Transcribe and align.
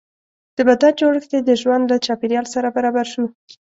د 0.55 0.57
بدن 0.67 0.91
جوړښت 0.99 1.31
یې 1.35 1.41
د 1.45 1.51
ژوند 1.61 1.83
له 1.91 1.97
چاپېریال 2.05 2.45
سره 2.53 2.67
برابر 2.75 3.05
شو. 3.13 3.25